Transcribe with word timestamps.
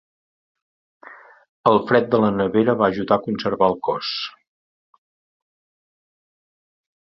El 1.71 1.77
fred 1.91 2.07
de 2.15 2.19
la 2.23 2.31
nevera 2.37 2.75
va 2.79 2.87
ajudar 2.93 3.19
a 3.21 3.23
conservar 3.27 3.69
el 3.75 3.77
cos. 3.89 4.15